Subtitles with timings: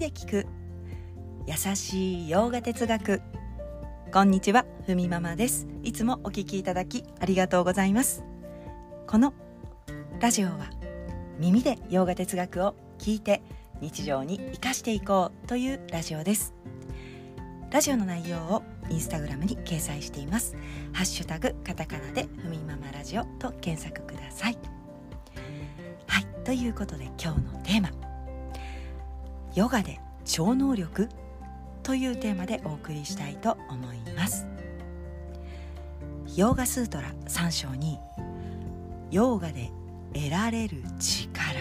[0.00, 0.46] で聞く。
[1.46, 3.20] 優しい洋画哲学。
[4.10, 5.66] こんにちはふみママです。
[5.82, 8.24] いつもお聞きいただきありがとうございます。
[9.06, 9.34] この
[10.18, 10.70] ラジオは
[11.38, 13.42] 耳で洋画哲学を聞いて
[13.82, 16.54] 日常に生かしていこうというラジオです。
[17.70, 20.56] ラジオの内容をインスタグラムに掲載しています。
[20.94, 24.56] ハッシュタグカタカナでふみママラジオと検索ください。
[26.06, 28.09] はいということで今日のテーマ。
[29.54, 31.08] ヨガで超能力
[31.82, 34.46] というテーマでお送りしたいと思います。
[36.36, 37.98] ヨーガスートラ3章に
[39.10, 39.70] ヨーガで
[40.14, 41.58] 得られる力。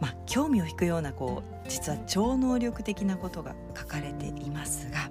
[0.00, 5.10] まあ興味を引くようなこう実は超能力的なことが書かれていますが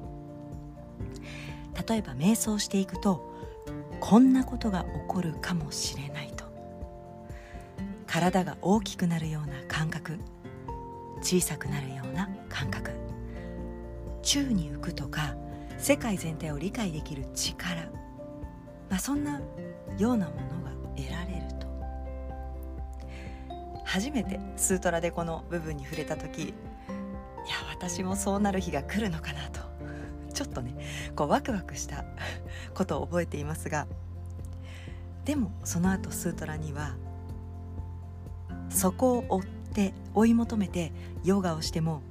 [1.88, 3.30] 例えば瞑想していくと
[4.00, 6.46] こんなことが起こるかもしれないと。
[8.06, 10.20] 体が大きくなるような感覚
[11.22, 12.92] 小さくなるような感覚。
[14.22, 15.36] 宙に浮くとか
[15.78, 17.82] 世界全体を理解できる力、
[18.90, 19.42] まあ、そんな
[19.98, 21.68] ようなものが得られると。
[23.84, 26.54] 初めてスートラでこの部分に触れた時いや
[27.72, 29.62] 私もそうなる日が来るのかなと。
[30.34, 30.76] ちょっとね
[31.16, 32.06] こうワクワクした
[32.74, 33.86] ことを覚えていますが
[35.26, 36.96] でもその後スートラには
[38.70, 39.61] そこを追って
[40.14, 40.92] 追い求めて
[41.24, 42.02] ヨガをしても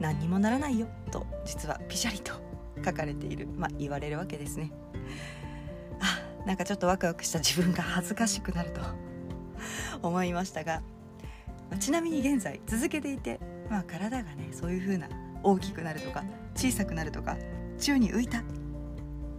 [0.00, 2.32] 何にもならないよと実はピシャリと
[2.84, 4.72] 書かれているまあ言われるわけですね。
[6.00, 8.80] あなんかちょっとワクワクした自分が恥ずかしくなると
[10.02, 10.82] 思いましたが
[11.78, 15.08] ちなみに現在続けていて、まあ、体がねそういう風な
[15.42, 17.36] 大きくなるとか小さくなるとか
[17.78, 18.42] 宙に浮いた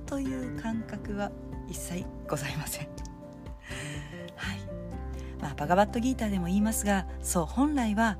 [0.06, 1.32] という感覚は
[1.68, 3.11] 一切ございません。
[5.42, 8.18] まあバガバットギーターでも言いますがそう本来は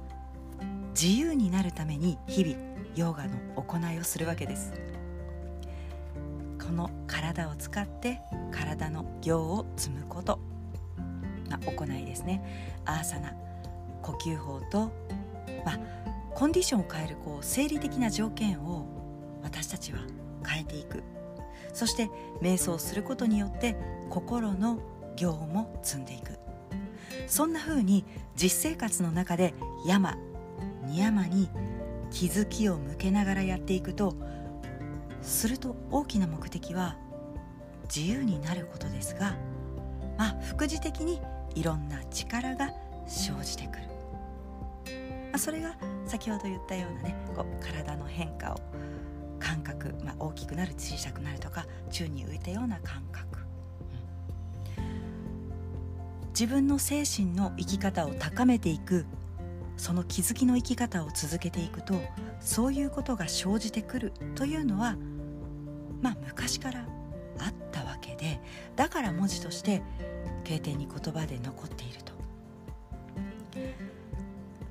[1.00, 2.58] 自由になるために日々
[2.96, 4.74] ヨガの行いをするわけです。
[6.60, 8.22] この体を使って
[8.52, 10.40] 体の行を積むこと、
[11.50, 12.82] まあ、行いですね。
[12.86, 13.34] アーサナ
[14.02, 14.92] 呼吸法と、
[15.66, 15.80] まあ、
[16.34, 18.86] コンディションを変えるこう生理的な条件を
[19.44, 20.00] 私たちは
[20.48, 21.04] 変えていく。
[21.74, 22.10] そして
[22.42, 23.76] 瞑想することによって
[24.10, 24.80] 心の
[25.16, 26.38] 行も積んでいく。
[27.28, 28.06] そんな風に
[28.36, 29.54] 実生活の中で
[29.86, 30.16] 山
[30.86, 31.50] に山に
[32.12, 34.16] 気づきを向けながらやっていくと
[35.22, 36.98] すると大きな目的は
[37.94, 39.36] 自由になることですが
[40.18, 41.22] まあ副次的に
[41.56, 42.72] いろんな力が
[43.08, 43.84] 生じてくる、
[45.32, 48.58] まあ、それが先ほど言ったようなねこう体の変化を
[49.40, 53.31] 感覚、まあ、大きくなる小さくなるとか宙に浮いたような感覚、
[56.42, 59.06] 自分の精神の生き方を高めていく
[59.78, 61.94] その気づきの生き方を続けていくと
[62.40, 64.98] そういうことが生じてくるというのは
[66.02, 66.80] まあ昔から
[67.38, 68.42] あったわけで
[68.76, 69.84] だから文字として
[70.44, 72.12] 経典に言葉で残っていると。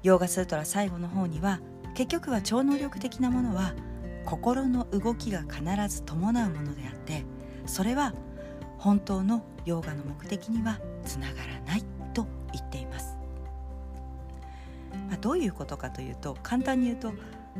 [0.02, 1.60] ヨーガスートラ最後の方には
[1.94, 3.74] 結局は超能力的なものは
[4.24, 7.24] 心の動きが必ず伴うものであって
[7.64, 8.12] それは
[8.76, 11.84] 本当のヨーガの目的にはつながらない
[12.14, 13.16] と言っています。
[15.08, 17.12] まあ、どういうことかというと簡単に言うと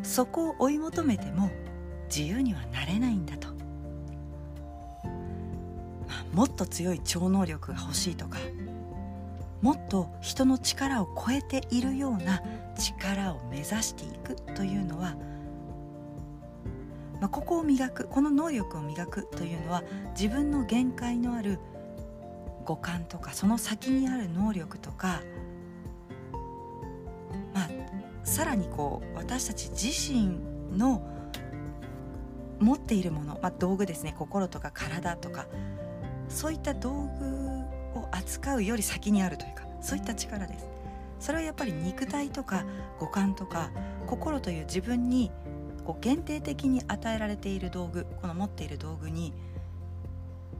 [0.02, 1.50] そこを追い求めても
[2.08, 3.54] 自由にはなれないんだと、ま
[6.32, 8.38] あ、もっと強い超能力が欲しいとか
[9.62, 12.42] もっと人の力を超えているような
[12.76, 15.16] 力を目指していくというのは、
[17.20, 19.82] まあ、ここを磨くこの能力を磨くというのは
[20.18, 21.58] 自分の限界のある
[22.64, 25.22] 五感とかその先にある能力とか
[27.54, 27.68] ま
[28.24, 30.38] さらにこう私たち自身
[30.76, 31.02] の
[32.60, 34.14] 持っているもの、まあ、道具ですね。
[34.16, 35.46] 心とか体とか
[36.28, 40.68] そういった道具を扱うより先にあるというかそういった力です。
[41.18, 42.64] それはやっぱり肉体とか
[42.98, 43.70] 五感とか
[44.06, 45.30] 心という自分に
[45.84, 49.32] こう限定的に与えられている道具この持っている道具に、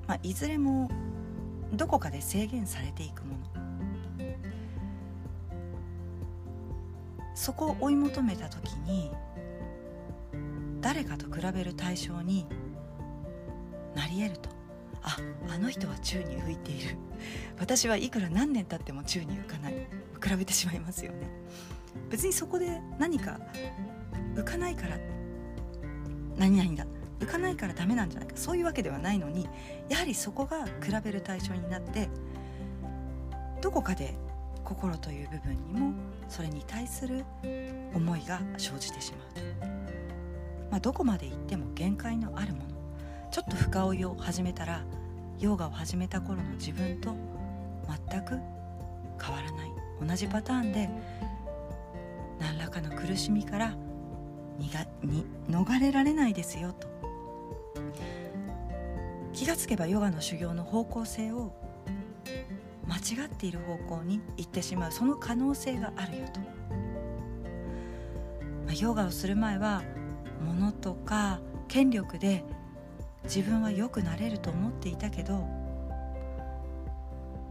[0.07, 0.91] まあ、いずれも
[1.73, 3.41] どこかで制限されていくもの。
[7.35, 9.11] そこを追い求めた時に
[10.81, 12.47] 誰かと比べる対象に
[13.95, 14.51] なり得ると。
[15.03, 15.17] あ
[15.49, 16.97] あの人は宙に浮いている。
[17.59, 19.75] 私はいくら何年経っても宙に浮かない。
[20.23, 21.29] 比べてしまいますよね。
[22.11, 23.41] 別にそこで何か
[24.35, 24.99] 浮かないから
[26.37, 26.87] 何々だ。
[27.21, 28.37] 浮かないからダメなんじゃないか。
[28.37, 29.49] そういうわけではないのに
[29.89, 30.73] やはりそこが比
[31.05, 32.09] べる対象になって
[33.61, 34.15] どこかで
[34.65, 35.93] 心という部分にも
[36.29, 37.25] それに対する
[37.95, 39.35] 思いが生じてしまう。
[39.35, 39.41] と、
[40.71, 42.71] まあ、どこまで行っても限界のあるもの。
[43.31, 44.83] ちょっと深追いを始めたら
[45.39, 47.15] ヨガを始めた頃の自分と
[48.09, 48.39] 全く
[49.23, 49.71] 変わらない。
[50.07, 50.89] 同じパターンで
[52.39, 53.77] 何らかの苦しみから
[55.49, 57.00] 逃れられないですよと。
[59.41, 61.55] 気がつけばヨガの修行の方向性を
[62.87, 66.47] 間違っている方向に行ってしまうその可能性があるよと、ま
[68.69, 69.83] あ、ヨガをする前は
[70.45, 72.45] 物とか権力で
[73.25, 75.49] 自分は良くなれると思っていたけど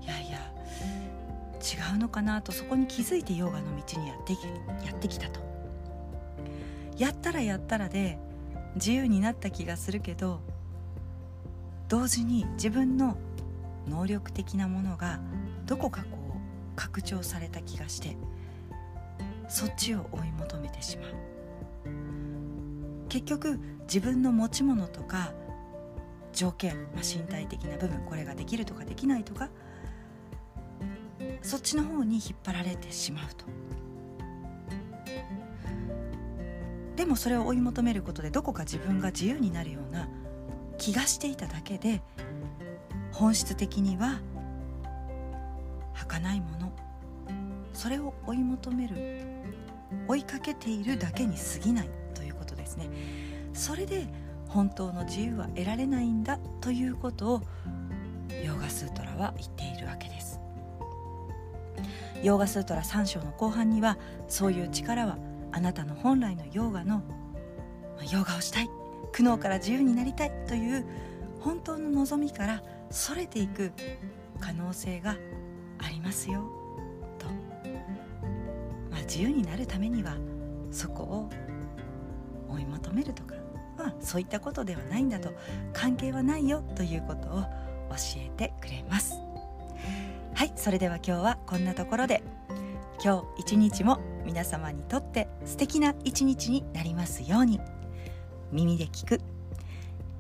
[0.04, 0.38] いやいや
[1.60, 4.34] 違うのかなとそこに気づいてヨガの道にやって
[4.86, 5.40] やってきたと。
[7.00, 8.20] やったらやったらで
[8.76, 10.42] 自由になった気がするけど
[11.90, 13.18] 同時に自分の
[13.88, 15.20] 能力的なものが
[15.66, 16.40] どこかこう
[16.76, 18.16] 拡張された気がして
[19.50, 21.10] そっちを追い求めてしまう。
[23.10, 25.34] 結局自分の持ち物とか
[26.32, 29.50] 条件、まあ、身体的な部分これができるとかできないとか
[31.42, 33.46] そっちの方に引っ張られてしまうと。
[36.96, 40.08] でもそれを追い求めることでどこか自分が自由になるような
[40.80, 42.02] 気がしていただけで
[43.12, 44.20] 本質的には
[45.94, 46.72] 儚いもの。
[47.74, 48.96] それを追い求める
[50.08, 52.90] 追いかけているだけに過ぎないということですね。
[53.54, 54.08] それで
[54.48, 57.42] 本当の自由は得られないんだということを
[58.44, 60.40] ヨーガスートラは言っているわけです。
[62.24, 63.98] ヨーガスートラ3章の後半には
[64.28, 65.18] そういう力は
[65.52, 67.02] あなたの本来のヨーガの
[68.02, 68.69] ヨーガをしたい
[69.20, 70.86] 苦悩から自由になりたいという
[71.42, 73.74] 本当の望みからそれていく
[74.40, 75.18] 可能性が
[75.78, 76.50] ありますよ。
[77.18, 77.26] と、
[78.90, 80.16] まあ、自由になるためには
[80.72, 81.30] そこを
[82.50, 83.36] 追い求めるとか。
[83.78, 85.34] はそういったことではないんだと
[85.72, 87.48] 関係はないよということを教
[88.18, 89.16] えてくれます。
[90.34, 92.24] はいそれでは今日はこんなところで。
[93.04, 97.60] 今日一日も皆様にとって素敵な一日になりますように。
[98.52, 99.22] 耳で聞く。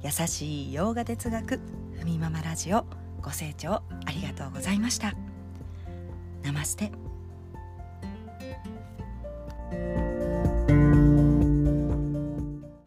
[0.02, 1.60] 優しい洋画哲学
[2.00, 2.86] ふみママラジオ
[3.22, 5.14] ご清聴ありがとうございました。
[6.44, 6.92] ナマステ。